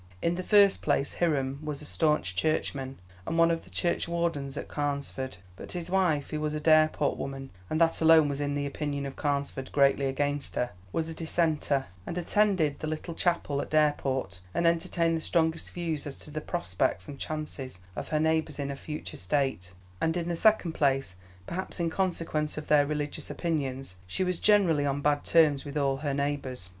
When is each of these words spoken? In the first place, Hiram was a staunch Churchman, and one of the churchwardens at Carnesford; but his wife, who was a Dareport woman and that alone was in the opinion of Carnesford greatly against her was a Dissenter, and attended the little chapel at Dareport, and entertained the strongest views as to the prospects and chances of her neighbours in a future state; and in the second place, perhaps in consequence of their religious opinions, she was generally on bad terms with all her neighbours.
In 0.19 0.33
the 0.33 0.41
first 0.41 0.81
place, 0.81 1.17
Hiram 1.19 1.59
was 1.61 1.83
a 1.83 1.85
staunch 1.85 2.35
Churchman, 2.35 2.97
and 3.27 3.37
one 3.37 3.51
of 3.51 3.63
the 3.63 3.69
churchwardens 3.69 4.57
at 4.57 4.67
Carnesford; 4.67 5.37
but 5.55 5.73
his 5.73 5.91
wife, 5.91 6.31
who 6.31 6.41
was 6.41 6.55
a 6.55 6.59
Dareport 6.59 7.17
woman 7.17 7.51
and 7.69 7.79
that 7.79 8.01
alone 8.01 8.27
was 8.27 8.41
in 8.41 8.55
the 8.55 8.65
opinion 8.65 9.05
of 9.05 9.15
Carnesford 9.15 9.71
greatly 9.71 10.05
against 10.07 10.55
her 10.55 10.71
was 10.91 11.07
a 11.07 11.13
Dissenter, 11.13 11.85
and 12.07 12.17
attended 12.17 12.79
the 12.79 12.87
little 12.87 13.13
chapel 13.13 13.61
at 13.61 13.69
Dareport, 13.69 14.39
and 14.55 14.65
entertained 14.65 15.17
the 15.17 15.21
strongest 15.21 15.69
views 15.71 16.07
as 16.07 16.17
to 16.17 16.31
the 16.31 16.41
prospects 16.41 17.07
and 17.07 17.19
chances 17.19 17.79
of 17.95 18.07
her 18.07 18.19
neighbours 18.19 18.57
in 18.57 18.71
a 18.71 18.75
future 18.75 19.17
state; 19.17 19.71
and 20.01 20.17
in 20.17 20.29
the 20.29 20.35
second 20.35 20.71
place, 20.73 21.17
perhaps 21.45 21.79
in 21.79 21.91
consequence 21.91 22.57
of 22.57 22.69
their 22.69 22.87
religious 22.87 23.29
opinions, 23.29 23.97
she 24.07 24.23
was 24.23 24.39
generally 24.39 24.83
on 24.83 24.99
bad 25.01 25.23
terms 25.23 25.63
with 25.63 25.77
all 25.77 25.97
her 25.97 26.11
neighbours. 26.15 26.69